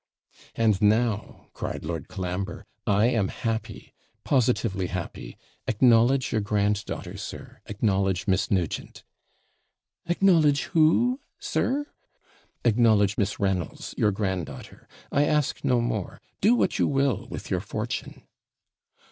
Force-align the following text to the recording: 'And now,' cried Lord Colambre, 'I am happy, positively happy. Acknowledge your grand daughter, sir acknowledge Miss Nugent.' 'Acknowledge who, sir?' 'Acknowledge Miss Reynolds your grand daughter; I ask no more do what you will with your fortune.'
'And 0.55 0.81
now,' 0.81 1.49
cried 1.53 1.85
Lord 1.85 2.07
Colambre, 2.07 2.65
'I 2.87 3.05
am 3.09 3.27
happy, 3.27 3.93
positively 4.23 4.87
happy. 4.87 5.37
Acknowledge 5.67 6.31
your 6.31 6.41
grand 6.41 6.83
daughter, 6.85 7.17
sir 7.17 7.61
acknowledge 7.67 8.25
Miss 8.25 8.49
Nugent.' 8.49 9.03
'Acknowledge 10.07 10.63
who, 10.73 11.19
sir?' 11.37 11.85
'Acknowledge 12.65 13.15
Miss 13.19 13.39
Reynolds 13.39 13.93
your 13.95 14.11
grand 14.11 14.47
daughter; 14.47 14.87
I 15.11 15.25
ask 15.25 15.63
no 15.63 15.79
more 15.79 16.19
do 16.41 16.55
what 16.55 16.79
you 16.79 16.87
will 16.87 17.27
with 17.29 17.51
your 17.51 17.61
fortune.' 17.61 18.23